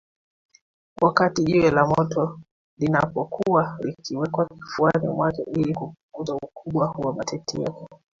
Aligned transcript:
wakati 1.01 1.43
jiwe 1.43 1.71
la 1.71 1.87
moto 1.87 2.39
linapokuwa 2.77 3.77
likiwekwa 3.83 4.45
kifuani 4.45 5.07
mwake 5.07 5.43
ili 5.53 5.73
kupunguza 5.75 6.35
ukubwa 6.35 6.87
wa 6.97 7.13
matiti 7.13 7.61
yake 7.61 7.85